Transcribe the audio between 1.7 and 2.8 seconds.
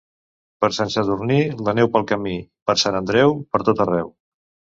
neu pel camí, i per